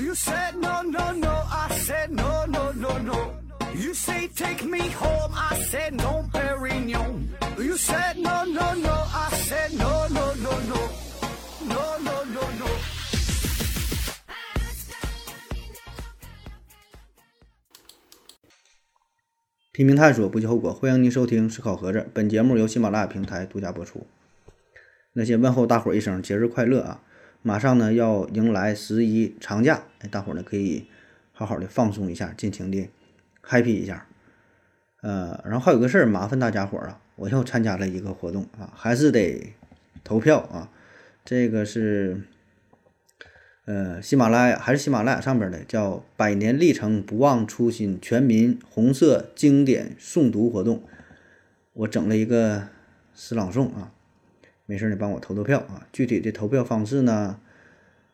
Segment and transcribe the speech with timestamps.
[0.00, 1.28] You said no, no, no.
[1.28, 3.34] I said no, no, no, no.
[3.74, 5.30] You say take me home.
[5.34, 7.28] I said no, Perignon.
[7.58, 8.94] You said no, no, no.
[9.12, 10.88] I said no, no, no, no.
[11.68, 12.66] No, no, no, no.
[19.72, 20.72] 拼命探索，不计后果。
[20.72, 24.06] 欢迎您收听《思考盒子》，本节目由喜马拉雅平台独家播出。
[25.12, 27.02] 那先问候大伙儿一声节日快乐啊！
[27.42, 30.86] 马上呢要迎来十一长假，哎，大伙儿呢可以
[31.32, 32.88] 好好的放松一下，尽情的
[33.42, 34.06] happy 一下。
[35.00, 39.54] 呃，然后还有个事儿麻烦大家伙儿啊，我又参加了一个活动啊，还是得
[40.04, 40.70] 投票啊。
[41.24, 42.22] 这个是
[43.64, 50.82] 呃喜马拉雅还是喜马拉雅上边的叫“百年历程不忘初心”全民红色经典诵读活动，
[51.72, 52.68] 我整了一个
[53.14, 53.92] 诗朗诵啊。
[54.70, 55.84] 没事，你帮我投投票啊！
[55.92, 57.40] 具体的投票方式呢，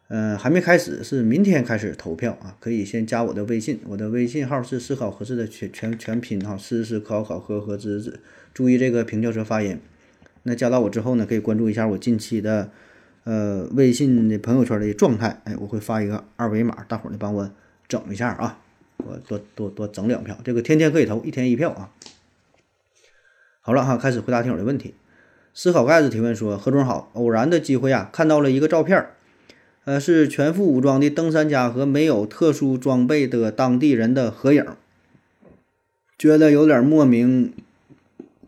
[0.09, 2.57] 呃，还没开始，是明天开始投票啊。
[2.59, 8.21] 可以先加我的微信，我的微信号是思考合适的全全全拼哈，思思考考和和知知，
[8.55, 9.79] 注意这个平翘舌发音。
[10.45, 12.71] 那加到我之后呢，可以关注一下我近期的
[13.25, 17.51] 呃微信的朋友圈的状态，哎，我会发一个二维码，大伙儿呢帮我
[17.87, 18.59] 整一下啊，
[18.97, 21.93] 我多多多整两票，这个天天可以投，一天一票啊。
[23.61, 24.95] 好了哈，开始回答听友的问题。
[25.59, 29.07] 思考盖子提问说：“何总好，偶然的机会啊，看到了一个照片，
[29.87, 34.63] 呃，是全副武装的登山家和没有特殊装备的当地人的合影，
[36.19, 37.55] 觉得有点莫名，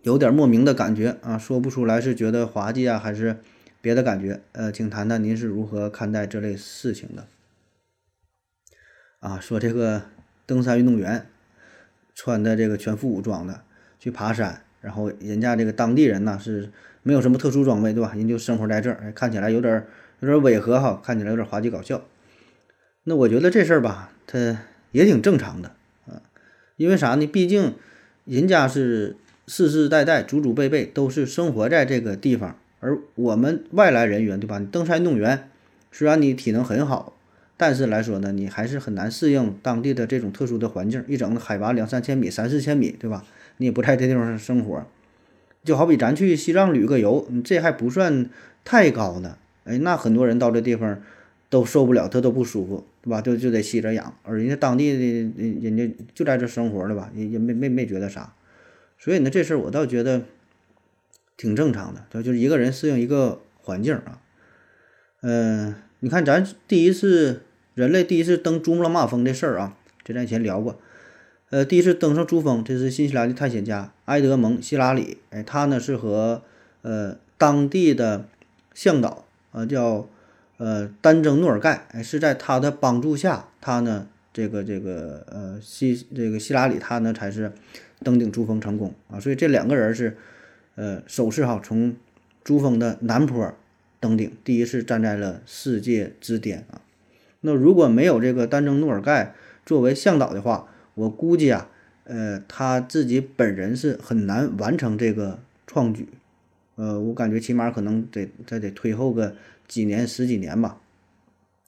[0.02, 3.38] 有点莫名的感觉啊，说不出来是觉得滑稽啊，还是
[3.80, 4.42] 别的感觉。
[4.52, 7.26] 呃，请谈谈您是如何看待这类事情的？
[9.20, 10.02] 啊，说这个
[10.44, 11.26] 登山运动员
[12.14, 13.62] 穿的这个全副武装的
[13.98, 16.70] 去爬山，然后人家这个当地人呢是。”
[17.04, 18.12] 没有什么特殊装备，对吧？
[18.14, 19.86] 人就生活在这儿，看起来有点
[20.20, 22.02] 有点违和哈，看起来有点滑稽搞笑。
[23.04, 24.58] 那我觉得这事儿吧，它
[24.92, 25.70] 也挺正常的
[26.06, 26.20] 啊，
[26.76, 27.26] 因为啥呢？
[27.26, 27.76] 毕竟
[28.26, 29.16] 人家是
[29.46, 34.60] 世世代代、祖祖辈辈都是生活在这个地方，而我们外来人员，对吧？
[34.70, 35.48] 登山运动员，
[35.90, 37.16] 虽然你体能很好，
[37.56, 43.24] 但是来说呢，你还是很难适应当地的这种特殊的环境，一整海拔两三千米、三四千米，对吧？
[43.58, 44.84] 你也不在这地方生活。
[45.64, 48.30] 就好比咱去西藏旅个游，这还不算
[48.64, 49.36] 太高呢。
[49.64, 51.02] 哎，那很多人到这地方
[51.50, 53.20] 都受不了，他都不舒服，对吧？
[53.20, 54.98] 就就得吸着氧，而人家当地的
[55.60, 58.32] 人家就在这生活了吧，也也没没没觉得啥。
[58.98, 60.22] 所以呢，这事儿我倒觉得
[61.36, 64.20] 挺正常的，就就是一个人适应一个环境啊。
[65.20, 67.42] 嗯，你看咱第一次
[67.74, 70.80] 人类第一次登珠穆朗玛峰这事儿啊，这咱以前聊过。
[71.50, 75.16] 呃，第一次登上珠峰，这是新西兰的探险家埃德蒙·希拉里。
[75.30, 76.42] 哎，他呢是和
[76.82, 78.26] 呃当地的
[78.74, 80.06] 向导啊叫
[80.58, 87.50] 呃丹增诺尔盖，哎是在他的帮助下，他呢这个这个呃希这个希拉里他呢才是
[88.04, 89.18] 登顶珠峰成功啊。
[89.18, 90.18] 所以这两个人是
[90.74, 91.96] 呃首次哈从
[92.44, 93.54] 珠峰的南坡
[94.00, 96.82] 登顶，第一次站在了世界之巅啊。
[97.40, 99.34] 那如果没有这个丹增诺尔盖
[99.64, 101.70] 作为向导的话，我估计啊，
[102.04, 106.08] 呃，他自己本人是很难完成这个创举，
[106.74, 109.36] 呃，我感觉起码可能得再得推后个
[109.68, 110.80] 几年十几年吧。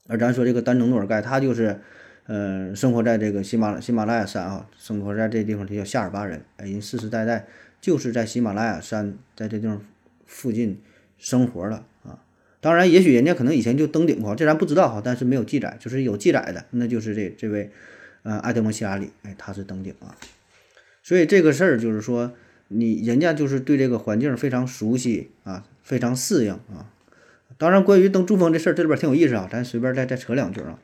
[0.07, 1.79] 而咱说这个丹增诺尔盖，他就是，
[2.25, 7.47] 呃，生活在这个喜马喜马拉雅山啊，生活在这地方，他叫夏尔巴人，哎，人世世代代
[7.79, 9.81] 就是在喜马拉雅山在这地方
[10.25, 10.81] 附近
[11.17, 12.19] 生活了啊。
[12.59, 17.71] 当然，也许人家可能以前就登顶过，这咱不知道哈，但是没有记载，就是有记载的，那就是这这位。
[18.23, 20.15] 呃，埃德蒙·希拉里，哎，他是登顶啊，
[21.01, 22.33] 所以这个事儿就是说，
[22.67, 26.85] 你人家就是对这个环境非常熟悉啊，非常适应啊。
[27.57, 30.77] 当然，关于登珠峰这事儿，这里边挺有意思啊，咱随便再再扯两句啊。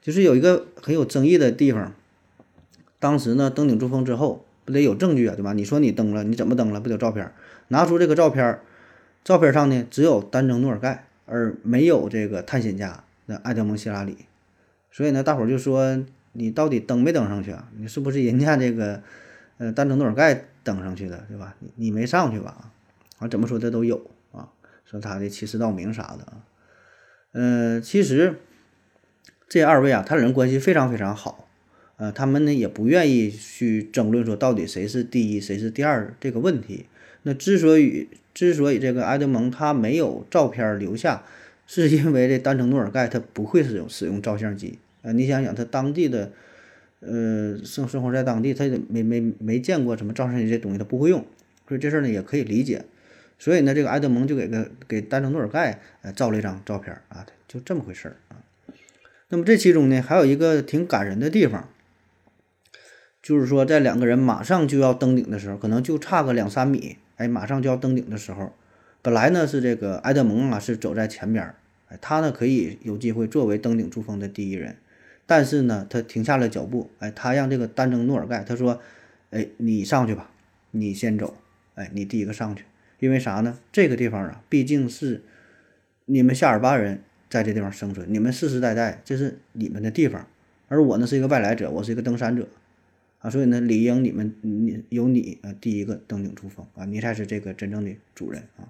[0.00, 1.94] 就是有一个很有争议的地方，
[2.98, 5.52] 当时呢，登顶珠峰之后，不得有证据啊，对吧？
[5.52, 6.80] 你说你登了，你怎么登了？
[6.80, 7.32] 不得有照片？
[7.68, 8.58] 拿出这个照片，
[9.22, 14.16] 照片上呢只有丹增诺尔盖，而没有这个探险家那埃德蒙·希拉里。
[14.90, 16.04] 所以呢，大伙儿就说。
[16.32, 17.68] 你到底登没登上去啊？
[17.76, 19.02] 你是不是人家这个，
[19.58, 21.54] 呃，丹增诺尔盖登上去的，对吧？
[21.60, 22.70] 你你没上去吧？
[23.18, 24.48] 啊，怎么说的都有啊，
[24.84, 26.44] 说他的欺世盗名啥的啊。
[27.32, 28.36] 嗯，其实
[29.48, 31.48] 这二位啊，他人关系非常非常好，
[31.96, 36.86] 呃，他们呢也不愿意去争论说到底谁是第一谁是第二这个问题。
[37.22, 41.22] 那之所以之所以这个埃德蒙他没有照片留下，
[41.66, 44.78] 是因为这丹增诺尔盖他不会使用使用照相机。
[45.02, 46.32] 呃，你想想，他当地的，
[47.00, 51.24] 呃，生生活在当地，他也没没没见过什么照相机这东西，他不会用，
[51.68, 52.84] 所以这事儿呢也可以理解。
[53.38, 58.38] 所以呢，这个埃德蒙就给个给丹增诺尔盖呃照了一张照片啊，就这么回事儿啊。
[59.30, 61.68] 那么这其中呢，还有一个挺感人的地方，
[63.20, 68.52] 就是说在两个人马上就要登顶的时候，可能就差个两三米，哎，马上就要登顶的时候，
[69.00, 71.56] 本来呢是这个埃德蒙啊是走在前边儿，
[71.88, 74.76] 哎，他呢可以有机会作为登顶珠峰的第一人，
[75.32, 78.78] 但是呢他停下了脚步，哎，他让这个丹增诺尔盖他说，
[79.30, 80.30] 哎，你上去吧，
[80.72, 81.34] 你先走，
[81.74, 82.66] 哎，你第一个上去，
[82.98, 83.58] 因为啥呢？
[83.72, 85.22] 这个地方啊，毕竟是
[86.04, 87.02] 你们夏尔巴人。
[87.32, 90.28] 在这地方生存，你们世世代代这是你们的地方，
[90.68, 92.46] 而我呢是一个外来者，我是一个登山者，
[93.20, 98.68] 啊，所以呢理应你们你由你啊第一个登顶珠峰啊，你才是这个真正的主人啊，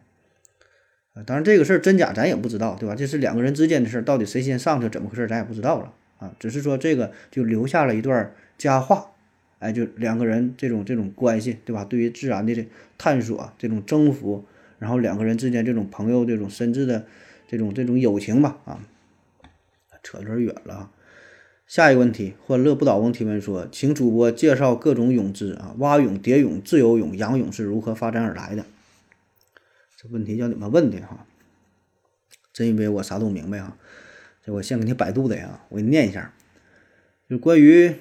[1.15, 2.95] 啊，当然这个事儿真假咱也不知道，对吧？
[2.95, 5.93] 这是两个人之间的事儿，到底谁先上去怎么回事咱也不知道了
[6.23, 9.11] 啊，只是说这个就留下了一段佳话，
[9.59, 11.85] 哎，就两个人这种这种关系，对吧？
[11.85, 12.67] 对于自然的这
[12.97, 14.45] 探索，这种征服，
[14.79, 17.07] 然后两个人之间这种朋友这种深挚的。
[17.49, 18.81] 这种这种友情吧，啊，
[20.03, 20.91] 扯有点远了啊。
[21.67, 28.65] 下一个问题，欢乐不倒翁提问说，请主播介绍各种泳姿啊，蛙泳、蝶泳、自由泳、仰泳是如何发展而来的？
[29.99, 31.27] 这问题叫你们问的哈，
[32.55, 33.77] 真以为我啥都明白哈？
[34.45, 36.33] 这我先给你百度的呀，我给你念一下，
[37.29, 37.95] 就关于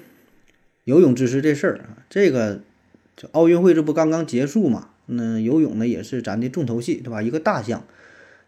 [0.84, 2.60] 游泳知识这事儿啊，这个
[3.16, 4.90] 就奥运会这不刚刚结束嘛？
[5.06, 7.22] 那游泳呢也是咱的重头戏，对吧？
[7.22, 7.84] 一个大项。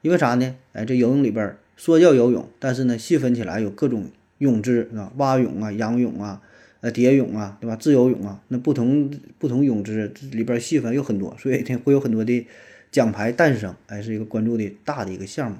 [0.02, 0.56] 因为啥呢？
[0.72, 6.42] 哎，这游泳里边说叫游泳，但是呢，细分起来有各种泳姿啊，蛙泳啊、仰泳啊、
[6.80, 7.74] 呃蝶泳啊，对吧？
[7.76, 12.46] 自由泳啊，那不同不同泳姿里边细分有很多，所以会有很多的
[12.90, 15.56] 奖牌诞生，哎，是一个关注的大的一个项目。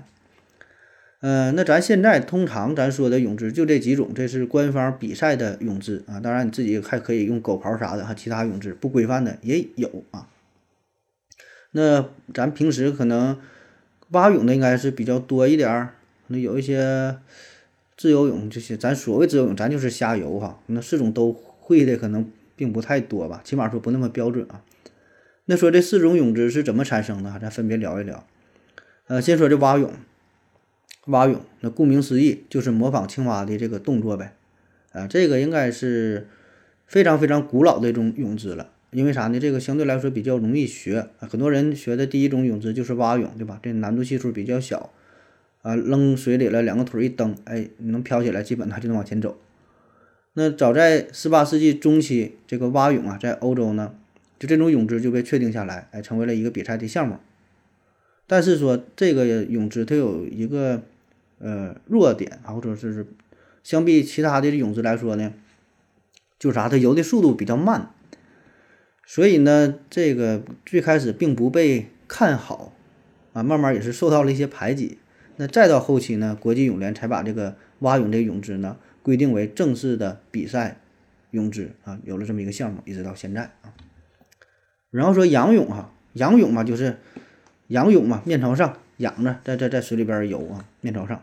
[1.27, 6.21] 嗯，那咱现在通常咱说的泳姿就这几种，这是官方比赛的泳姿啊。
[6.21, 10.29] 当然你自己还可以用狗刨啥的，哈其他泳姿不规范的也有啊。
[11.71, 13.41] 那咱平时可能。
[14.11, 15.95] 蛙泳的应该是比较多一点儿，
[16.29, 17.17] 那有一些
[17.97, 20.61] 自由泳这些，咱所谓自由泳，咱就是瞎游哈。
[20.67, 24.63] 那四种都会的可能并不太多吧，起码说不那么标准啊。
[25.47, 27.37] 那说这四种泳姿是怎么产生的？
[27.41, 28.25] 咱分别聊一聊。
[29.09, 29.91] 呃，先说这蛙泳，
[31.07, 34.35] 蛙泳那顾名思义就是模仿青蛙的这个动作呗。
[34.93, 36.29] 啊，这个应该是
[36.87, 38.71] 非常非常古老的一种泳姿了。
[38.93, 39.41] 因为啥呢？
[39.41, 43.59] 这个相对来说比较容易学，很多人学的第一种泳姿就是蛙泳，对吧？
[43.61, 44.93] 这难度系数比较小，
[45.63, 49.37] 啊，扔水里了，两个腿一蹬，哎，你能飘起来，基本它就能往前走。
[50.35, 53.97] 那早在十八世纪中期，这个蛙泳啊，在欧洲呢，
[54.39, 57.17] 就这种泳姿就被确定下来，哎，成为了一个比赛的项目。
[58.29, 60.83] 但是说这个泳姿它有一个
[61.39, 63.07] 呃弱点啊，或者是
[63.63, 65.33] 相比其他的泳姿来说呢，
[66.39, 66.69] 就是啥？
[66.69, 67.91] 它游的速度比较慢。
[69.07, 72.73] 所以呢，这个最开始并不被看好，
[73.35, 74.99] 啊，慢慢也是受到了一些排挤。
[75.37, 80.81] 那再到后期呢，国际泳联才把这个蛙泳这个泳姿呢规定为正式的比赛
[81.33, 83.75] 泳姿啊，有了这么一个项目，一直到现在啊。
[84.91, 86.99] 然后说仰泳哈，仰泳嘛就是
[87.67, 91.23] 仰泳嘛，面朝上仰着，在在在水里边游啊，面朝上。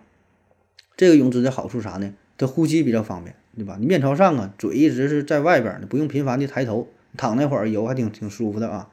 [0.98, 2.14] 这个泳姿的好处啥呢？
[2.38, 3.78] 它呼吸比较方便，对吧？
[3.80, 6.88] 你面朝上啊，嘴一直是在外边，你不用频繁的抬头。
[7.18, 8.88] 躺那会儿游还挺挺舒服的啊，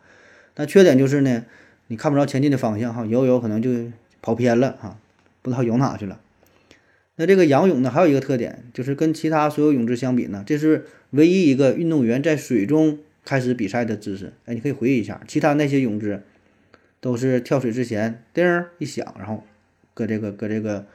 [0.52, 1.44] 但缺点就是呢，
[1.86, 3.70] 你看不着前进的方向哈，游游可能就
[4.20, 4.98] 跑偏了啊，
[5.40, 6.18] 不知道游哪去了。
[7.14, 14.32] 那这个仰泳呢，还有一个特点，就是跟其他所有泳姿相比呢，这是唯一一个运动员在水中开始比赛的姿势。
[14.46, 16.20] 哎，你可以回忆一下，其他那些泳姿
[17.00, 19.44] 都是跳水之前叮一响，然后
[19.94, 20.86] 搁这个搁这个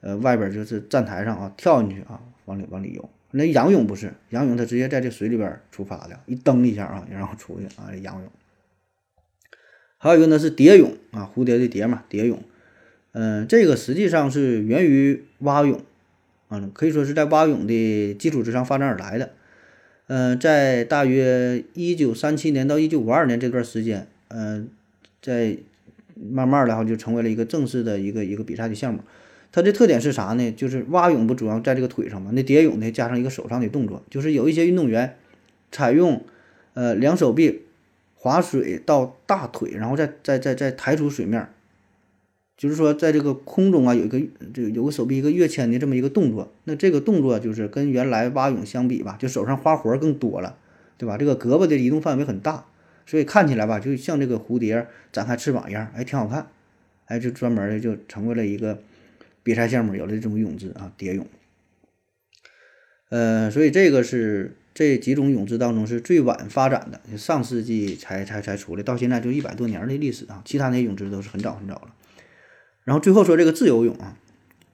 [0.00, 3.08] 呃外边就是站台上啊跳进去啊，往里往里游。
[3.30, 8.30] 那仰泳不是仰泳，它直接在这水里边出发的，一蹬一下啊，然后出去啊，仰泳。
[9.98, 12.42] 还有一个呢是蝶泳啊，蝴蝶的蝶嘛，蝶泳。
[13.12, 15.82] 嗯，这个实际上是源于蛙泳
[16.48, 19.32] 啊，可以说是在蛙泳的基础之上发展而来的。
[20.06, 24.70] 嗯，在大约一九三七年到一九五二年这段时间，嗯，
[25.20, 25.56] 在
[26.14, 29.00] 慢慢的哈就成为了一个正式的一个一个比赛的项目。
[29.50, 30.52] 它的特点是啥呢？
[30.52, 32.30] 就是蛙泳不主要在这个腿上吗？
[32.34, 35.16] 那蝶泳呢，加上一个手上的动作，就是有一些运动员
[35.72, 36.22] 采用
[36.74, 37.62] 呃两手臂
[38.14, 41.48] 划水到大腿，然后再再再再抬出水面，
[42.58, 44.20] 就是说在这个空中啊有一个
[44.52, 46.52] 这有个手臂一个跃迁的这么一个动作。
[46.64, 50.58] 那这个动作就是跟原来蛙泳相比吧，就手上花活更多了，
[50.98, 51.16] 对吧？
[51.16, 52.66] 这个胳膊的移动范围很大，
[53.08, 56.46] 所以看起来吧，就像这个蝴蝶展开翅膀一样，哎，挺好看，
[57.06, 58.78] 哎，就专门的就成为了一个。
[59.40, 61.26] 比赛项目有了这种泳姿啊，蝶泳。
[63.08, 70.42] 呃，所以这个是这几种泳姿当中是最晚发展的，上世纪才才才出来，到现在就一百多年的历史啊。
[70.44, 71.94] 其他那些泳姿都是很早很早了。
[72.84, 74.18] 然后最后说这个自由泳啊，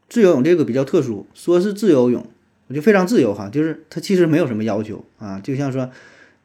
[0.08, 2.26] 自由泳这个比较特殊，说是自由泳，
[2.66, 5.88] 我就非常自由哈，就是它其实没有什么要求啊，就像说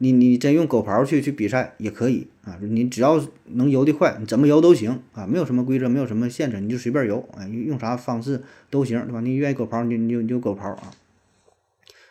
[0.02, 9.20] 你你真用狗刨去去比赛也可以啊，你只要能游得快，你怎么游都行啊，没有什么规则，没有什么限制，你就随便游，哎，用啥方式都行，对吧？
[9.20, 10.90] 你愿意狗刨你就你就你就狗刨啊。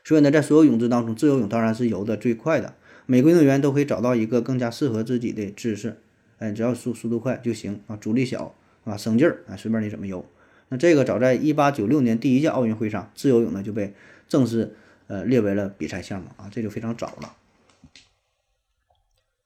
[0.04, 2.76] 所以呢，在所有泳姿当中，自由泳当然是游的最快的。
[3.08, 5.98] 每个运动员都可以找到一个更加适合自己的姿势，
[6.38, 8.54] 哎，只要速速度快就行啊，阻力小
[8.84, 10.24] 啊，省劲儿啊，随便你怎么游。
[10.68, 13.96] 那这个早在一八九六年第一届奥运会上，自由泳呢就被
[14.28, 14.76] 正式
[15.08, 17.34] 呃列为了比赛项目啊，这就非常早了。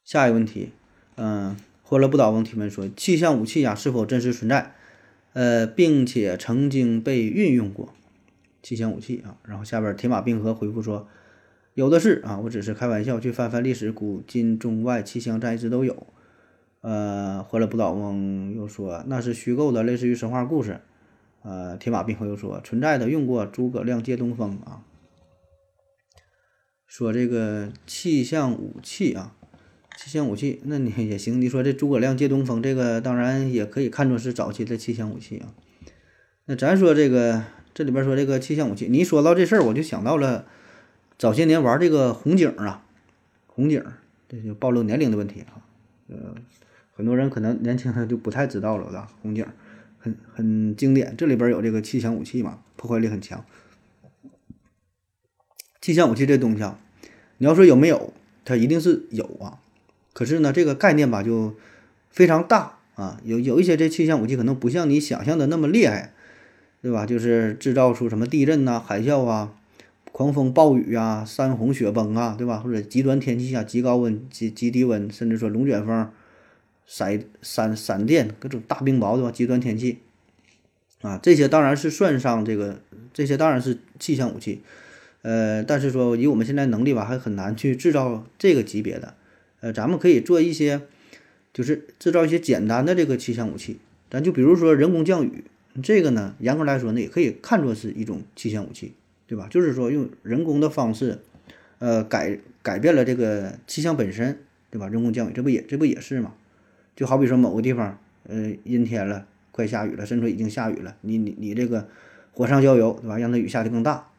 [0.03, 0.71] 下一个问题，
[1.15, 4.75] 嗯，欢乐不倒翁提问说，气象武器呀是否真实存在？
[5.33, 7.93] 呃，并且曾经被运用过？
[8.61, 11.07] 气象武器啊，然后下边铁马冰河回复说，
[11.73, 16.05] 有的是啊，我只是开玩笑，去翻翻历史，古今中外气象站一直都有。
[16.81, 20.81] 呃，欢乐不倒翁又说那是虚构的，类似于神话故事。
[21.41, 24.83] 呃，铁马冰河又说存在的，用过诸葛亮借东风啊。
[26.85, 29.35] 说这个气象武器啊，
[29.97, 31.41] 气象武器， 那你也行。
[31.41, 35.53] 你说这诸葛亮借东风，这个当然也可以看作是早期的气象武器啊。
[36.45, 37.43] 那咱说这个。
[37.75, 40.45] 这里边说这个气象武器，你一说到这事儿，我就想到了
[41.17, 42.85] 早些年玩这个红警啊，
[43.47, 43.83] 红警，
[44.29, 45.65] 这就暴露年龄的问题啊。
[46.07, 46.35] 呃，
[46.91, 49.07] 很多人可能年轻人就不太知道了，是吧？
[49.23, 49.43] 红警
[49.97, 53.43] 很很经典，这里边有这个气象武器嘛，破坏力很强。
[55.81, 56.79] 气象武器这东西啊，
[57.39, 58.13] 你要说有没有，
[58.45, 59.61] 它一定是有啊。
[60.13, 61.55] 可是呢，这个概念吧就
[62.09, 66.13] 非常大啊，有有一些这气象武器可能不像你想象的那么厉害。
[66.83, 67.05] 对吧？
[67.05, 69.53] 就是制造出什么地震呐、海啸啊、
[70.11, 72.57] 狂风暴雨啊、山洪雪崩啊，对吧？
[72.57, 76.09] 或者极端天气下极高温、极极低温，甚至说龙卷风、
[76.85, 79.31] 闪闪闪电、各种大冰雹，对吧？
[79.31, 79.99] 极端天气
[81.01, 82.81] 啊，这些当然是算上这个，
[83.13, 84.61] 这些当然是气象武器。
[85.21, 89.15] 呃，但是说以我们现在能力吧，还很难去制造这个级别的。
[89.63, 90.81] 呃，咱们可以做一些，
[91.53, 93.79] 就是制造一些简单的这个气象武器。
[94.09, 95.45] 咱就比如说人工降雨。
[95.81, 98.93] 这个呢，严格来说呢，也可以看作是一种气象武器，
[99.25, 99.47] 对吧？
[99.49, 101.17] 就是说用人工的方式，
[101.79, 104.37] 呃，改改变了这个气象本身，
[104.69, 104.87] 对吧？
[104.87, 106.35] 人工降雨，这不也这不也是吗？
[106.95, 111.87] 就好比说某个地方，呃，阴天了，快下雨了，甚至已经下雨了，你你你这个
[112.33, 113.17] 火上浇油，对吧？
[113.17, 114.09] 让它雨下的更大，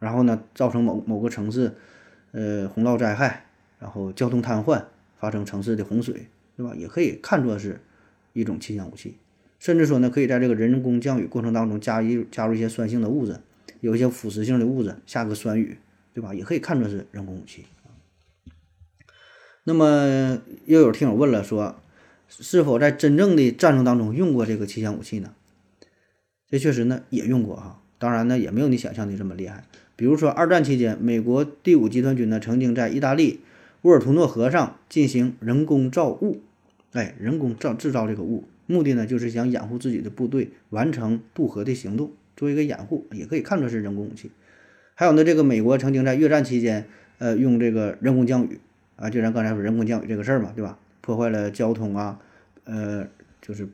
[0.00, 1.72] 然后呢，造成某某个城市，
[2.32, 3.46] 呃，洪涝灾害，
[3.84, 4.82] 然后交通瘫痪，
[5.20, 6.74] 发生城市的洪水，对吧？
[6.74, 7.78] 也可以看作是
[8.32, 9.18] 一种气象武器。
[9.58, 13.36] 甚至说呢，可以在这个人工降雨过程当中加一加入一些酸性的物质，
[13.80, 15.76] 有一些腐蚀性的物质，下个酸雨，
[16.14, 16.32] 对吧？
[16.32, 17.66] 也可以看作是人工武器。
[19.64, 21.76] 那么又有听友问了，说
[22.30, 25.34] 是否在真正的战争当中用过这个气象武器呢？
[26.48, 29.64] 这确实呢也用过哈，当然呢也没有你想象的这么厉害。
[29.94, 33.40] 比如说二战期间，美国第五集团军呢曾经在意大利
[33.84, 36.40] 沃尔图诺河上进行人工造雾，
[36.92, 38.44] 哎，人工造制造这个雾。
[38.64, 44.30] 目的呢，就是想掩护自己的部队完成渡河的行动，做一个掩护，也可以看作是人工武器。
[44.94, 46.86] 还有呢，这个美国曾经在越战期间，
[47.18, 48.58] 呃，用这个人工降雨
[48.96, 50.78] 啊，就咱刚才说人工降雨这个事儿嘛，对吧？
[51.02, 52.18] 破坏了交通啊，
[52.64, 53.06] 呃，
[53.42, 53.68] 就是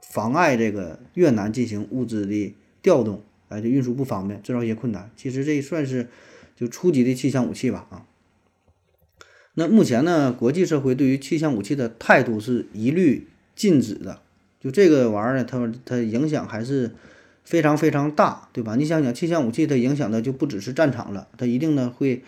[0.00, 5.10] 妨碍这个越南进行物资的调动，哎，就运输不方便，制造一些困难。
[5.16, 6.08] 其实这算是
[6.56, 8.06] 就初级的气象武器吧，啊。
[9.54, 13.26] 那目前呢，国际社会对于气象武器的态度是一律。
[13.56, 14.18] 禁止的，
[14.60, 16.90] 就这个玩意儿呢，它它影响还是
[17.44, 18.74] 非常非常大，对吧？
[18.74, 22.24] 你想想，气象武器它影响的就不只是战场了，它一定呢会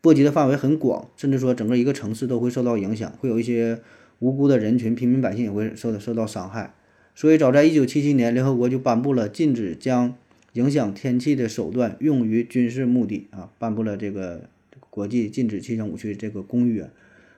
[0.00, 3.78] 波及的范围很广，甚至说整个一个城市都会受到影响，会有一些
[4.20, 6.72] 无辜的人群、平民百姓也会受到受到伤害。
[7.14, 10.14] 所以，早在一九七七年，联合国就颁布了禁止将
[10.54, 14.48] 影响天气的手段用于军事目的啊，颁布了这个
[14.96, 16.88] 国际禁止气象武器这个公约。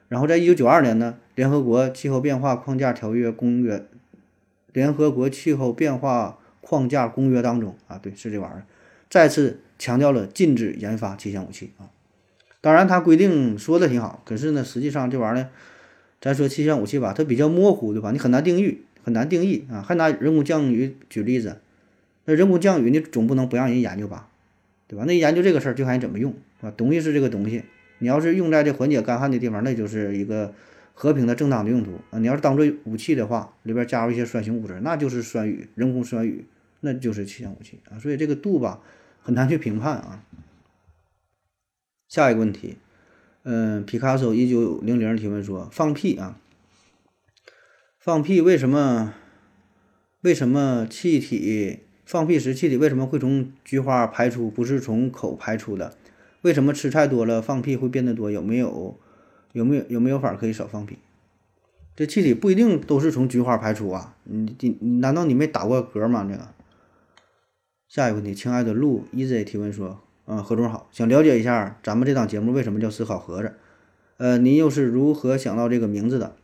[0.07, 3.85] 然后，在一九九二年呢，联合国气候变化框架条约公约，
[4.73, 8.63] 联合国气候变化框架公约当中啊，对，是这玩意儿，
[9.11, 11.91] 再次强调了禁止研发气象武器啊。
[12.61, 15.51] 当然，它规定说的挺好，可是呢，实际上这玩意儿，
[16.21, 18.13] 咱说气象武器吧，它比较模糊，对吧？
[18.13, 19.83] 你很难定义，很难定义啊。
[19.83, 21.61] 还拿人工降雨举例子，
[22.27, 24.29] 那人工降雨你总不能不让人研究吧，
[24.87, 25.05] 对吧？
[25.07, 26.71] 那研究这个事儿就看你怎么用，啊？
[26.71, 27.65] 东西是这个东西。
[27.99, 30.55] 你要是用在这缓解干旱的地方，那就是一个
[30.95, 32.19] 和平的正当的用途啊。
[32.19, 36.47] 你要是当做武器的话，里边加入一些酸性物质，那就是酸雨，人工酸雨，
[36.81, 37.99] 那就是气象武器啊。
[37.99, 38.81] 所以这个度吧，
[39.21, 40.25] 很难去评判啊。
[42.09, 42.77] 下一个问题，
[43.43, 46.39] 嗯，皮卡丘一九零零提问说：放屁啊，
[47.99, 49.15] 放屁为什么？
[50.23, 55.95] 为什么气体放屁时气体为什么会从菊花排出，不是从口排出的？
[56.43, 58.31] 为什么吃菜多了放屁会变得多？
[58.31, 58.99] 有没有
[59.53, 60.99] 有没有有没有法可以少放屁？
[61.97, 64.15] 这气体不一定都是从菊花排出啊！
[64.25, 66.25] 你你难道你没打过嗝吗？
[66.31, 66.49] 这个。
[67.89, 73.55] 下一个问题，亲爱的陆 easy 提问说，嗯，何总好，想了解一下咱们这档节目为什么叫思考盒子？
[74.19, 76.37] 呃，您又是如何想到这个名字的？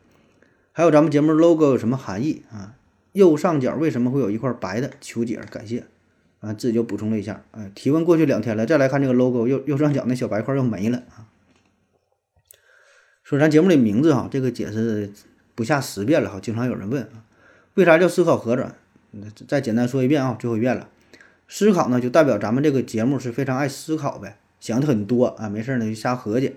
[0.72, 2.74] 还有咱们节目 logo 有什么含义啊？
[3.12, 4.90] 右上角为什么会有一块白的？
[5.00, 5.84] 求解，感谢。
[6.44, 11.26] 啊，自己就补充了一下，哎，提问过去两天了，再来看这个 logo，右右上角那小白块又没了啊。
[13.22, 15.10] 说咱节目的名字哈，这个解释
[15.54, 17.24] 不下十遍了哈，经常有人问啊，
[17.74, 18.66] 为啥叫思考盒子？
[19.48, 20.88] 再简单说一遍啊，最后一遍了。
[21.48, 26.56] 思考呢，就代表咱们这个节目是非常爱思考呗，想的很多啊，没事呢就瞎合计。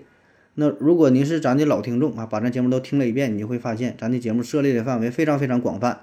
[0.54, 6.00] 那如果您是咱的老听众啊，把咱节目都听了一遍，你就会发现咱的节目涉猎的范围非常非常广泛。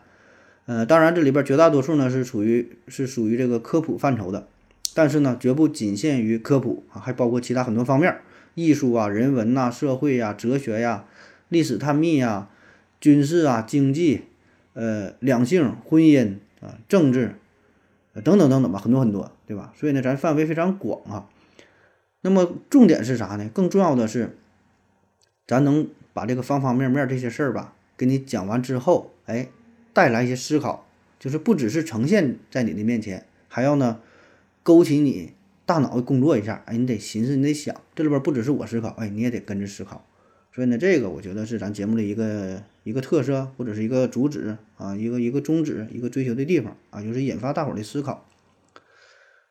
[0.65, 4.47] 呃，当然这里边绝大多数呢是属于是属于这个科普范畴的，
[4.93, 8.17] 但是呢绝不仅限于科普啊，还包括其他很多方面，
[8.55, 11.05] 艺术啊、人文呐、社会呀、哲学呀、
[11.49, 12.49] 历史探秘呀、
[12.99, 14.23] 军事啊、经济、
[14.73, 17.35] 呃两性、婚姻啊、政治。
[18.23, 19.73] 等等等等吧，很多很多，对吧？
[19.75, 21.27] 所以呢，咱范围非常广啊。
[22.21, 23.49] 那么重点是啥呢？
[23.53, 24.37] 更重要的是，
[25.45, 29.49] 咱能把这个方方面面这些事儿吧，给你讲完之后，哎，
[29.95, 30.85] 带来一些思考，
[31.17, 34.01] 就是不只是呈现在你的面前，还要呢
[34.61, 35.31] 勾起你
[35.65, 40.05] 大脑工作一下，哎，你得寻思，你得想，这里边不只是我思考，哎，你也得跟着思考。
[40.53, 48.27] 所以呢，这个我觉得是咱节目的一个一个特色，或者是一个主旨啊，一个一个宗旨，一个追求的地方啊，就是引发大伙儿的思考。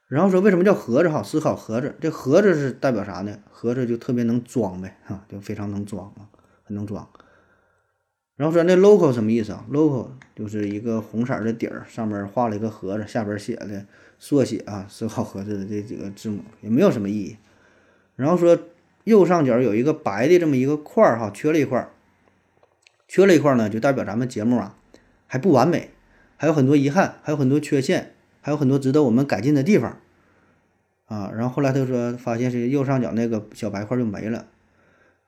[0.06, 1.22] 然后说为什么叫盒子哈？
[1.22, 3.38] 思考盒子，这盒子是代表啥呢？
[3.50, 6.28] 盒子就特别能装呗，哈，就非常能装啊，
[6.64, 7.08] 很能装。
[8.36, 13.86] 然后说那 logo 什么意思啊？logo 就是一个红色的底儿，上面画了一个盒子，下边写的
[14.18, 17.36] 缩写啊，思考盒子的这几个字母也没有什么意义。
[18.16, 18.58] 然后说。
[19.04, 21.90] 右上角有一个白的这么一个块儿哈，缺了一块儿，
[23.06, 24.78] 缺了一块儿呢，就代表咱们节目啊
[25.26, 25.90] 还不完美，
[26.38, 30.00] 还有很多遗憾，还有很多缺陷，还有很多值得我们改进的地方
[31.04, 31.30] 啊。
[31.34, 34.46] 然后后来他说发现是右上角那个小白块就没了，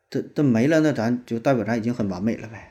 [0.09, 2.71] 这这没了，那咱就代表咱已经很完美了呗。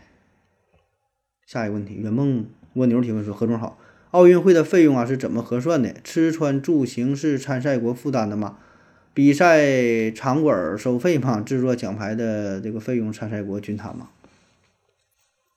[1.45, 3.77] 下一个问题，圆梦蜗牛提问说：何总好，
[4.11, 5.93] 奥运会的费用啊是怎么核算的？
[6.03, 8.57] 吃穿住行是参赛国负担的吗？
[9.13, 11.41] 比赛场馆收费吗？
[11.41, 14.09] 制作奖牌的这个费用参赛国均摊吗？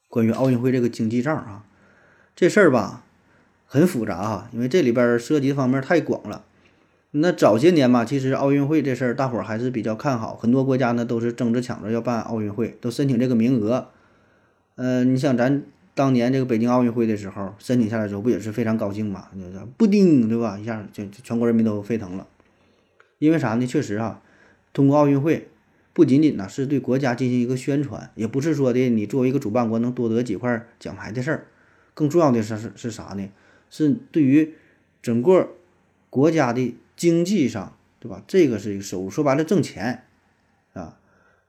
[0.08, 1.64] 关于奥运会这个经济账啊，
[2.36, 3.04] 这事儿吧
[3.66, 6.44] 很复杂哈，因为这里边涉及的方面太广了。
[7.12, 13.88] 那早些年吧，其实奥运会这事儿大伙儿还是比较看好，很多国家呢都是争着抢着要办奥运会，都申请这个名额。
[14.76, 15.62] 嗯，你像咱
[15.98, 19.30] 当年这个北京奥运会的时候，申请下来之后不也是非常高兴嘛？
[19.76, 20.56] 不丁对吧？
[20.56, 22.28] 一下就全国人民都沸腾了。
[23.18, 23.66] 因为啥呢？
[23.66, 24.22] 确实啊，
[24.72, 25.48] 通过奥运会，
[25.92, 31.46] 不仅仅呢是对国家进行一个宣传，也不是说的你作为一个主办国能多得几块奖牌的事儿，
[31.94, 33.28] 更重要的是是是啥呢？
[33.68, 34.54] 是对于
[35.02, 35.48] 整个
[36.10, 38.22] 国家的经济上，对吧？
[38.28, 40.04] 这个是一个收入，说白了挣钱
[40.74, 40.96] 啊，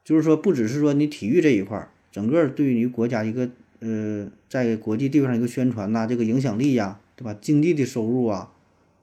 [0.02, 3.48] 就是说不只是说你体育这一块，整个对于国家一个
[3.80, 7.36] 呃在国际地位上一个宣传呐，这个影响力呀，对吧？
[7.40, 8.52] 经济的收入啊，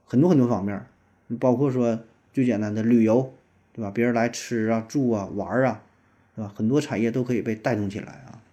[0.05, 0.85] 很多很多方面，
[1.39, 1.99] 包括说。
[2.33, 3.33] 最简单的旅游，
[3.73, 3.89] 对吧？
[3.89, 5.81] 别人来吃啊、住啊、玩啊，
[6.35, 6.53] 对吧？
[6.55, 8.43] 很多产业都可以被带动起来啊。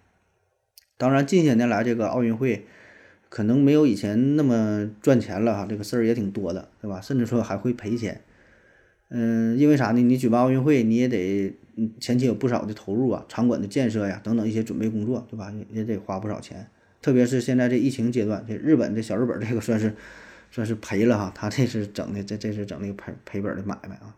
[0.97, 2.65] 当然，近些年来这个奥运会
[3.29, 6.99] 可能没有以前那么赚钱了哈，这个事儿也挺多的，对吧？
[6.99, 8.21] 甚至说还会赔钱。
[9.09, 10.01] 嗯，因为啥呢？
[10.01, 15.51] 你举办奥运会，你也得嗯前期有不少的投入啊，场馆的建设呀，等等一些准备工作，对吧？
[15.51, 16.69] 也也得花不少钱。
[17.01, 19.95] 特别是现在这疫情阶段，这日本这小日本这个算是。
[20.51, 24.15] 算是赔了哈，他这是整的，这这是整那个赔赔本的买卖啊。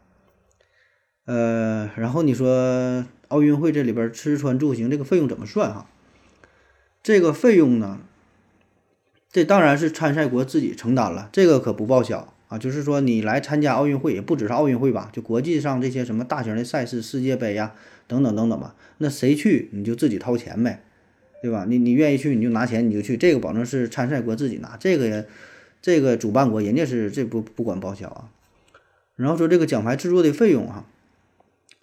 [1.26, 5.90] 呃，然后你说奥运会这里边吃穿住行这个费用怎么算哈？
[7.02, 8.02] 这个费用呢，
[9.32, 12.58] 这当然是参赛国自己承担了，这个可不报销啊。
[12.58, 17.74] 就是说你来参加奥运会，也不只是奥运会吧，就国际上这些什么大型的赛事，世界杯呀
[18.08, 20.84] 等等等等吧，那谁去你就自己掏钱呗，
[21.42, 21.66] 对吧？
[21.68, 25.26] 你你愿意去你就拿钱你就去，这个保证是参赛国自己拿，这个也。
[25.80, 28.30] 这个主办国人家是这不不管报销啊，
[29.16, 30.86] 然后说这个奖牌制作的费用哈，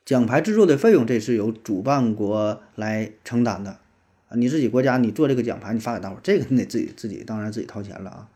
[0.05, 3.79] 奖牌制作的费用这是由主办国来承担的
[4.29, 8.29] 啊，你自己国家你做这个奖牌你发给大伙儿，这个你得自己自己当然自己掏钱了啊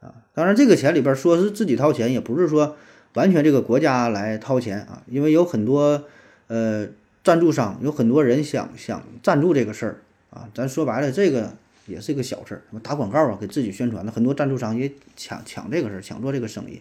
[0.00, 2.76] 啊，当然这个钱里边说是自己掏钱，也不是说
[3.14, 6.04] 完全这个国家来掏钱啊，因为有很多
[6.46, 6.86] 呃
[7.24, 9.98] 赞助商，有很多人想想赞助这个事儿
[10.30, 11.52] 啊，咱说白了这个
[11.86, 12.62] 也是一个小事儿。
[12.68, 16.80] 什么打广告啊，给自己宣传的，很多赞助商也抢抢这个事儿，抢做这个生意。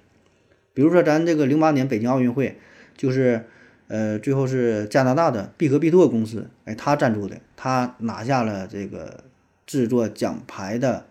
[0.74, 2.60] 比如说咱这个零八年北京奥运会，
[2.96, 3.46] 就是
[3.88, 9.24] 呃最后是加拿大的必和必拓公司，哎，他赞助的，他拿下了这个
[9.66, 11.08] 制作奖牌的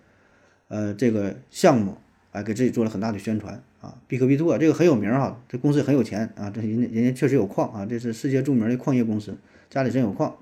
[0.68, 1.96] 呃这个项目，
[2.32, 3.98] 哎，给自己做了很大的宣传啊。
[4.06, 9.36] 必克必拓这个很有名哈，这公司很有钱啊，这人家人家确实有矿啊，这是世界著名的矿业公司，
[9.70, 10.36] 家里真有矿。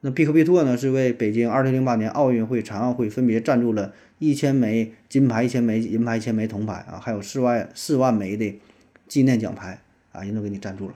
[0.00, 8.60] 那必克必拓呢，是为北京2008年奥运会、残奥会分别赞助了一千枚金牌、一千枚银牌、一千枚铜牌啊，还有四万四万枚的
[9.08, 9.80] 纪念奖牌
[10.12, 10.94] 啊，人都给你赞助了。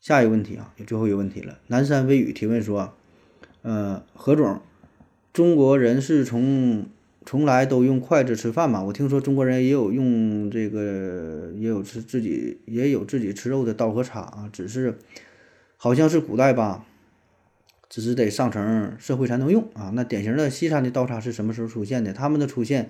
[0.00, 1.60] 下一个问题啊，也最后一个问题了。
[1.68, 2.92] 南山微雨提问说，
[3.62, 4.60] 呃，何总，
[5.34, 6.86] 中国人是从
[7.26, 8.84] 从来都用筷子吃饭嘛？
[8.84, 14.96] 我听说中国人也有用这个，也有吃自己也有自己吃肉的刀和叉啊，只是。
[15.76, 16.86] 好像是古代吧，
[17.90, 19.90] 只是得上层社会才能用啊。
[19.92, 22.12] 那典型的西餐的刀叉是什么时候出现的？
[22.12, 22.88] 他们的出现，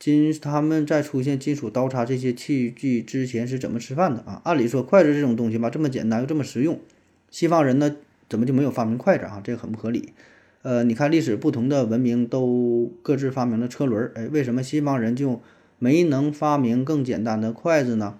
[0.00, 4.42] 金他们在出现金属刀叉这些器具之前是怎么吃饭的啊？
[4.44, 6.80] 按理说筷子这种东西吧，这么简单又这么实用，
[7.30, 7.96] 西方人呢
[8.28, 9.40] 怎么就没有发明筷子啊？
[9.42, 10.12] 这个很不合理。
[10.62, 15.40] 呃，你看历史不同的文明都各自发明了车轮，哎，为什么西方人就
[15.78, 18.18] 没能发明更简单的筷子呢？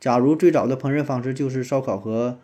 [0.00, 2.38] 假如最早的烹饪方式就是烧烤和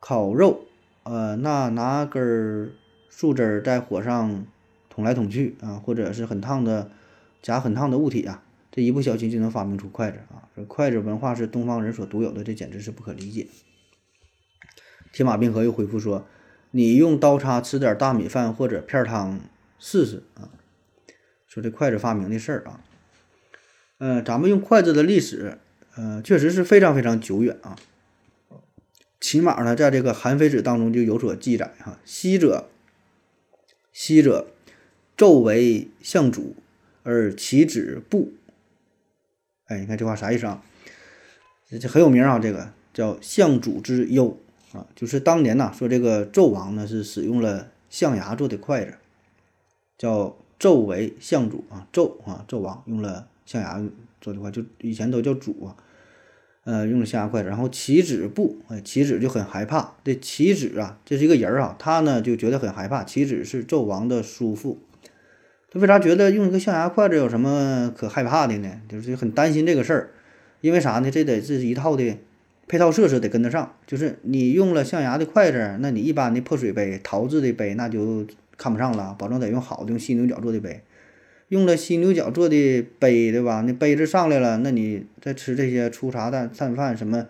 [0.00, 0.66] 烤肉，
[1.04, 2.72] 呃，那拿根
[3.08, 4.46] 树枝在火上
[4.88, 6.90] 捅来捅去啊，或者是很烫的
[7.42, 10.48] 夹很烫的物体啊，这一不小心就能发明出筷子啊！
[10.54, 13.46] 这筷子文化是东方人所独有的，这简直是不可理解。
[15.12, 16.26] 铁马冰河又回复说
[16.76, 19.40] ：“你用刀叉吃点大米饭或者片汤
[19.78, 20.50] 试试啊。”
[21.48, 22.84] 说这筷子发明的事儿啊，
[23.96, 25.56] 嗯，咱们用筷子的历史，
[25.96, 27.76] 呃，确实是非常非常久远啊。
[29.18, 31.98] 起码呢，在这个《韩非子》当中就有所记载哈。
[32.04, 32.68] 昔者，
[33.90, 34.48] 昔者，
[35.16, 36.56] 纣为相主，
[37.02, 38.34] 而其子不。
[39.68, 40.62] 哎，你看这话啥意思啊？
[41.80, 44.38] 这很有名啊，这个叫相主之忧
[44.76, 48.94] 啊，就是当年呐，说这个纣王呢是使用了象牙做的筷子，
[49.96, 53.82] 叫纣为相主啊，纣啊，纣王用了象牙
[54.20, 55.76] 做的筷，就以前都叫主啊。
[56.64, 59.94] 呃，用了象牙筷子，然后棋子不，哎，棋子就很害怕。
[60.02, 63.04] 这棋子啊，这是一个人儿啊，他呢就觉得很害怕。
[63.04, 64.80] 棋子是纣王的叔父，
[65.70, 68.80] 他为啥觉得用一个象牙筷子有什么可害怕的呢？
[68.88, 70.10] 就是很担心这个事儿，
[70.60, 71.08] 因为啥呢？
[71.08, 72.18] 这得是一套的
[72.68, 73.74] 配套设施得跟得上。
[73.86, 78.26] 就是你用了象牙的筷子，那你一般的破水杯、陶制的杯那就
[78.56, 80.82] 看不上了，保证得用好的，用犀牛角做的杯。
[81.48, 83.62] 用了犀牛角做的杯，对吧？
[83.66, 87.26] 那杯子上来了，那你再吃这些粗茶淡淡饭什么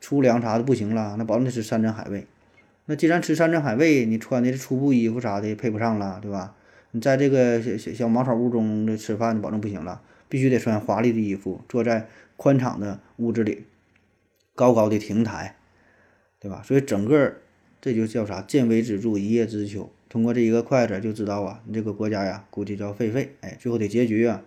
[0.00, 2.26] 粗粮啥的不行了，那保证得吃山珍海味。
[2.84, 6.54] 那既然吃山珍海味，你穿的是粗布衣服啥的配不上了，对吧？
[6.92, 13.64] 你在这个小小小茅草屋中的吃饭，保证不行了，必须得穿华丽的衣服，坐在宽敞的屋子里，
[14.56, 15.54] 高高的亭台，
[16.40, 16.62] 对吧？
[16.64, 17.36] 所以整个
[17.80, 18.42] 这就叫啥？
[18.42, 19.88] 见微知著，一叶知秋。
[20.08, 23.36] 通过这一个筷子就知道啊，你这个国家呀，估计叫废废。
[23.42, 24.42] 哎，最后的结局啊，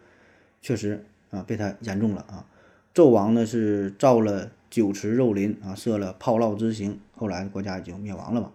[0.61, 2.45] 确实啊，被他言中了啊。
[2.93, 8.51] 纣王呢是造了酒池肉林啊，设了炮烙之刑，后来国家已经灭亡了嘛。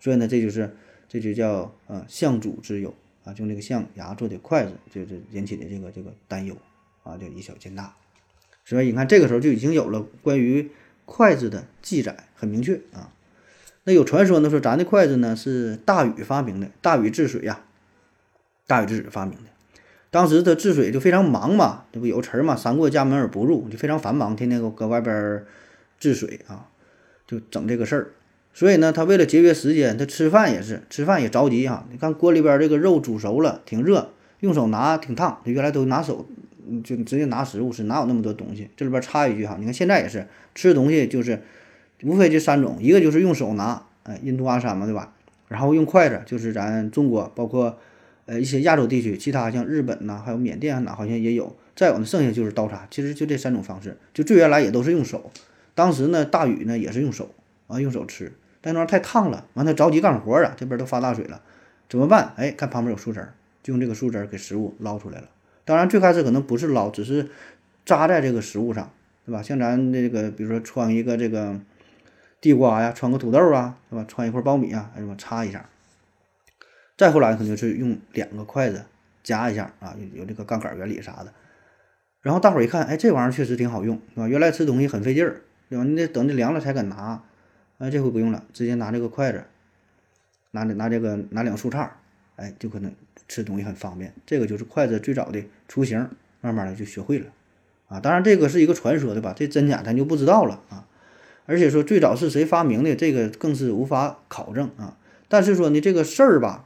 [0.00, 0.74] 所以呢，这就是
[1.08, 2.92] 这就叫呃相主之忧
[3.24, 6.56] 啊，用那个象牙做的筷子，就是引起的这个这个担忧
[7.04, 7.94] 啊，就以小见大。
[8.64, 10.68] 所以你看，这个时候就已经有了关于
[11.06, 13.08] 筷子的记载，很明确啊。
[13.84, 17.60] 那有传说呢，说咱的筷子呢是大禹发明的，大禹治水呀，
[18.66, 19.44] 大禹治水发明的。
[20.10, 25.44] 当时他治水就非常忙嘛，这不有词儿嘛，“三过家门而不入”，就非常繁忙，天天搁搁外边
[25.98, 26.68] 治水啊，
[27.26, 28.12] 就整这个事儿。
[28.54, 31.86] 所以呢，他为了节约时间，他吃饭也是吃饭也着急哈。
[31.90, 35.42] 你看锅里边这个肉煮熟了，挺热，用手拿挺烫。
[35.44, 36.26] 他原来都拿手
[36.82, 38.68] 就直接拿食物吃，哪有那么多东西？
[38.76, 41.42] 这里边插一句哈，你看现在也是吃东西就是。
[42.02, 45.14] 无非这三种，一个就是用手拿，哎，印度阿三嘛，对吧？
[45.48, 47.78] 然后用筷子，就是咱中国，包括
[48.26, 51.56] 呃一些亚洲地区，其他像日本呐，还有缅甸哪好像也有。
[51.74, 53.96] 再有呢，剩下就是刀叉，其实就这三种方式。
[54.12, 55.32] 就最原来也都是用手。
[55.74, 57.30] 当时呢，大禹呢也是用手
[57.66, 61.40] 啊，用手吃，但那玩意儿太烫了，完他着急干活啊，这边都发大水了，
[61.88, 62.34] 怎么办？
[62.36, 63.26] 哎，看旁边有树枝，
[63.62, 65.28] 就用这个树枝给食物捞出来了。
[65.66, 67.28] 当然最开始可能不是捞，只是
[67.84, 68.90] 扎在这个食物上，
[69.26, 69.42] 对吧？
[69.42, 71.60] 像咱这个，比如说穿一个这个。
[72.38, 74.04] 地瓜呀，穿个土豆啊，是吧？
[74.06, 75.68] 穿一块苞米啊，什么插一下。
[76.96, 78.84] 再后来肯定是用两个筷子
[79.24, 81.32] 夹一下啊，有有这个杠杆原理啥的。
[82.20, 84.28] 然后大伙儿一看，哎，这玩意儿确实挺好用，是吧？
[84.28, 85.84] 原来吃东西很费劲儿，对吧？
[85.84, 87.22] 你得等那凉了才敢拿。
[87.78, 89.42] 哎，这回不用了，直接拿这个筷子，
[90.52, 91.88] 拿拿这个拿两树杈，
[92.36, 92.92] 哎，就可能
[93.28, 94.12] 吃东西很方便。
[94.24, 96.08] 这个就是筷子最早的雏形，
[96.40, 97.26] 慢慢的就学会了
[97.88, 97.98] 啊。
[98.00, 99.34] 当然这个是一个传说，对吧？
[99.36, 100.86] 这真假咱就不知道了啊。
[101.46, 104.96] 而且说最早是谁发明的，这个更是无法考证啊。
[105.28, 106.64] 但是说呢，这个事儿吧，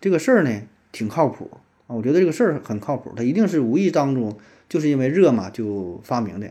[0.00, 1.50] 这个事儿呢挺靠谱
[1.86, 1.94] 啊。
[1.94, 6.50] 我觉得这个事儿很靠谱，它一定是无意当中就是因为热嘛就发明的。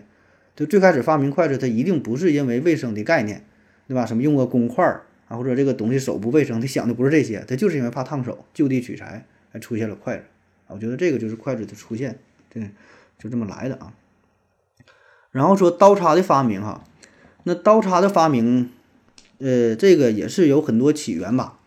[0.55, 3.43] 就最开始发明筷子，它一定不是因为卫生的概念，
[3.87, 4.05] 对吧？
[4.05, 10.23] 什么用个公筷儿啊，或者这个东西手不卫生，他想的不是这些，他就是因为怕烫手，就地取材，还出现了筷子
[10.67, 10.69] 啊。
[10.69, 12.69] 我觉得这个就是筷子的出现，对，
[13.17, 13.93] 就这么来的啊。
[15.31, 16.83] 然后说刀叉的发明哈，
[17.43, 18.69] 那刀叉的发明，
[19.37, 21.59] 呃，这个也是有很多起源吧。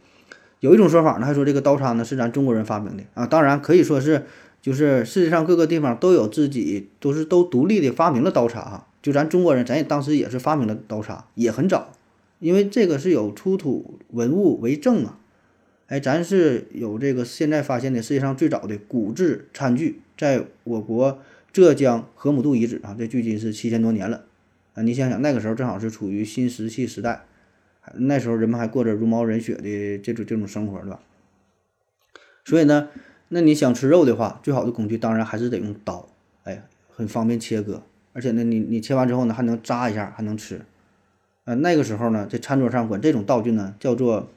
[0.61, 4.27] 有一种说法呢，还说这个刀叉呢是咱中国人发明的啊，当然可以说是。
[4.65, 8.87] 就是世界上各个地方都有自己，都是都独立的发明了刀叉哈。
[9.03, 11.93] 就咱中国人，咱也当时也是发明了刀叉，也很早，
[12.39, 15.19] 因为这个是有出土文物为证啊。
[15.87, 21.21] 哎，咱是有这个现在发现的世界上最早的骨制餐具，在我国
[21.53, 24.25] 浙江河姆渡遗址啊，这距今是七千多年了
[24.75, 24.83] 啊。
[24.83, 27.25] 你想想，那个时候正好是处于新石器时代，
[27.95, 31.01] 那时候人们还过着茹毛饮血的这种这种生活，对吧？
[32.45, 32.89] 所以呢。
[33.29, 36.09] 那你想吃肉的话，最好的工具当然还是得用刀，
[36.45, 40.61] 哎，很方便切割，而且呢，你你切完之后呢，还能扎一下，还能吃。
[41.45, 44.31] 呃，那个时候呢，在餐桌上管这种道具呢叫做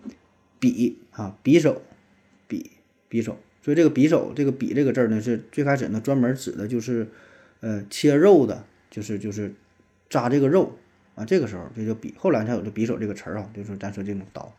[0.59, 1.81] 匕啊，匕首，
[2.49, 2.65] 匕
[3.09, 3.37] 匕首。
[3.61, 7.07] 所以这个匕首，这个匕这个字呢，是最开始呢专门指的就是
[7.61, 9.53] 呃切肉的，就是就是
[10.09, 10.77] 扎这个肉
[11.15, 12.13] 啊，这个时候就叫匕。
[12.17, 14.53] 后来才有了匕首这个词儿啊，就是咱说这种刀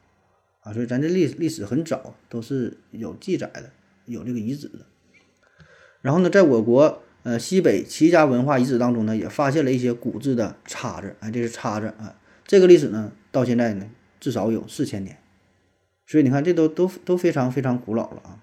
[0.61, 3.71] 啊，所以咱这历历史很早，都是有记载的。
[4.07, 4.87] 有这个遗址的，
[6.01, 15.19] 然后呢，在我国呃西北齐家文化遗址当中呢，也发现了一些骨制的叉子，哎，这是叉子啊，这个历史呢，到现在呢，至少有四千年，
[16.07, 18.41] 所以你看，这都都都非常非常古老了啊。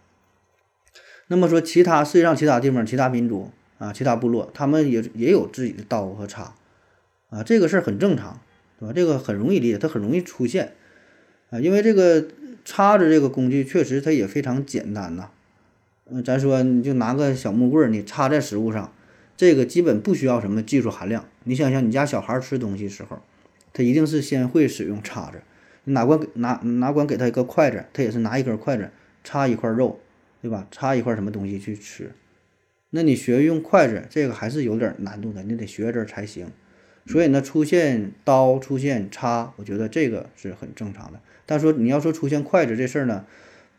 [1.27, 6.53] 那么说，其他世界上其他地方、其他民族啊、其他部落，他们也也有自己的刀和叉
[7.31, 8.39] 啊，这个事儿很正常，
[8.79, 8.93] 对吧？
[8.93, 10.73] 这个很容易理解，它很容易出现
[11.49, 12.27] 啊，因为这个
[12.63, 15.31] 叉子这个工具确实它也非常简单呐。
[16.11, 18.93] 嗯，咱说你就拿个小木棍儿，你插在食物上，
[19.35, 21.25] 这个基本不需要什么技术含量。
[21.45, 23.19] 你想想，你家小孩吃东西时候，
[23.75, 25.41] 他一定是先会使用叉子。
[25.83, 28.89] 哪管拿哪管给他一个筷子，他也是拿一根筷子
[29.23, 29.99] 插一块肉，
[30.41, 30.65] 对吧？
[30.71, 32.13] 插一块什么东西去吃。
[32.91, 36.47] 那你学用筷子，这个还是有点难度的，你得学着才行。
[37.05, 41.19] 所以呢，出现刀、出现叉，我觉得这个是很正常的。
[41.45, 43.25] 但说你要说出现筷子这事儿呢，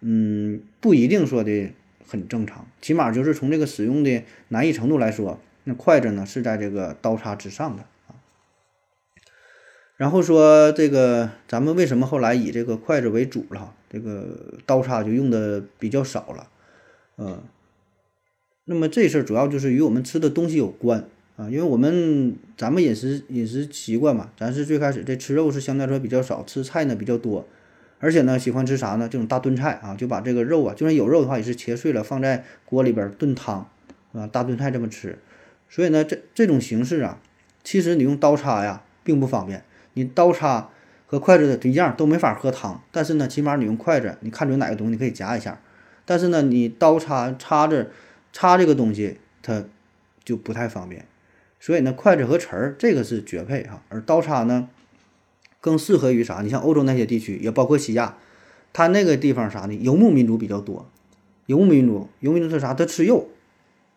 [0.02, 1.72] 嗯，不一定说的。
[2.08, 7.84] 很正常，起码就是从这个使用的难易程度来说，那筷子呢是在这个刀叉之上的。
[9.96, 16.48] 然后说这个咱们为什么后来以这个筷子为主了，这个刀叉就用的比较少了，
[17.16, 17.42] 呃，
[18.66, 27.46] 那么这事儿主要就是与我们吃的东西有关啊，因为我们咱们饮食饮食习惯嘛，咱是最开始这吃肉是相对来说比较少，吃菜呢比较多。
[27.98, 29.08] 而且呢，喜欢吃啥呢？
[29.08, 33.70] 这种大炖菜啊，就把这个肉啊，就算有肉的话，也是切碎了放在锅里边炖汤，
[34.12, 35.18] 啊，大炖菜这么吃。
[35.70, 37.18] 所以呢，这这种形式啊，
[37.64, 39.64] 其实你用刀叉呀，并不方便。
[39.96, 40.68] 你刀叉
[41.06, 42.82] 和筷子一样，都没法喝汤。
[42.92, 45.58] 但是呢，起码你用筷子，你看准哪个东西，你可以夹一下。
[46.04, 47.90] 但是呢，你刀叉叉子
[48.30, 49.64] 叉这个东西，它
[50.22, 51.06] 就不太方便。
[51.58, 54.68] 所以呢，筷子和匙儿这个是绝配哈，而刀叉呢？
[55.62, 56.42] 更适合于啥？
[56.42, 58.18] 你像欧洲那些地区，也包括西亚，
[58.74, 59.74] 它那个地方啥呢？
[59.74, 60.86] 游牧民族比较多。
[61.46, 62.74] 游牧民族，游牧民族是啥？
[62.74, 63.28] 他吃肉，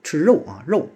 [0.02, 0.90] 吃肉啊，肉。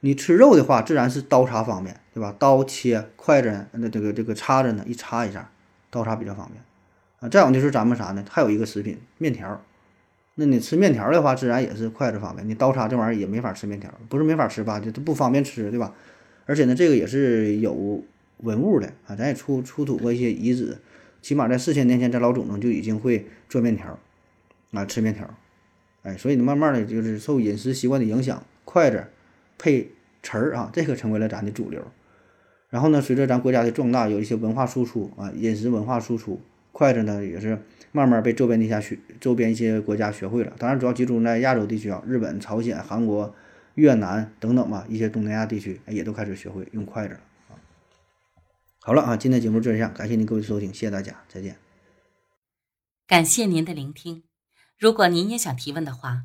[0.00, 2.34] 你吃肉的话，自然是刀叉方便，对吧？
[2.38, 5.50] 刀切，筷子那这个这个叉子呢，一插一下，
[5.90, 6.62] 刀叉比较方便
[7.20, 7.28] 啊。
[7.28, 8.24] 再有就是咱们啥呢？
[8.28, 9.60] 还有一个食品，面条。
[10.34, 12.48] 那你吃面条的话，自然也是筷子方便。
[12.48, 14.78] 你刀叉这玩意儿也没法吃面条，不是没法吃吧？
[14.78, 15.94] 就它不方便吃，对吧？
[16.46, 18.04] 而且呢，这个也是有。
[18.44, 20.78] 文物的啊，咱也出出土过一些遗址，
[21.20, 23.98] 起码在四千年前，这老祖宗就已经会做面条，
[24.70, 25.28] 啊，吃面条，
[26.04, 29.08] 哎，所以呢，慢慢的就是受饮食习惯的影响，筷子
[29.58, 29.90] 配
[30.22, 31.84] 词儿啊，这个成为了咱的主流。
[32.70, 36.40] 然后呢，随着咱国家的壮大，有一些文化输出啊，饮食文化输出，
[36.70, 40.52] 筷子呢也是慢慢被周边的一些学周边一些国家学会了。
[40.58, 43.34] 当然，主要集中在亚洲地区啊，日本、朝鲜、韩国、
[43.74, 47.56] 越南等等吧，一些东南亚地区也都开始学会用筷子了啊。
[48.80, 51.56] 好了啊，今天节目就这样，感谢您各位收听，谢谢大家，再见。
[53.06, 54.24] 感谢您的聆听。
[54.78, 56.24] 如果您也想提问的话，